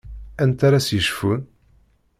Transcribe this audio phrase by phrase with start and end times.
[0.43, 1.41] Anta ara s-yecfun?